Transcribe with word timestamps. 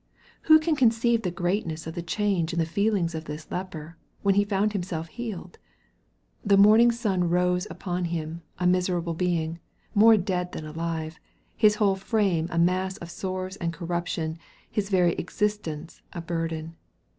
Who 0.49 0.57
can 0.57 0.75
conceive 0.75 1.21
the 1.21 1.29
greatness 1.29 1.85
of 1.85 1.93
the 1.93 2.01
change 2.01 2.53
in 2.53 2.57
the 2.57 2.65
feelings 2.65 3.13
of 3.13 3.25
this 3.25 3.45
leper, 3.51 3.97
when 4.23 4.33
he 4.33 4.43
found 4.43 4.73
himself 4.73 5.09
healed? 5.09 5.59
The 6.43 6.57
morning 6.57 6.91
sun 6.91 7.29
rose 7.29 7.67
upon 7.69 8.05
him, 8.05 8.41
a 8.57 8.65
miserable 8.65 9.13
being, 9.13 9.59
more 9.93 10.17
dead 10.17 10.53
than 10.53 10.65
alive, 10.65 11.19
his 11.55 11.75
whole 11.75 11.95
frame 11.95 12.47
a 12.49 12.57
mass 12.57 12.97
of 12.97 13.11
sores 13.11 13.57
and 13.57 13.71
corruption, 13.73 14.39
his 14.71 14.89
very 14.89 15.13
existence 15.17 16.01
a 16.13 16.21
burden. 16.21 16.75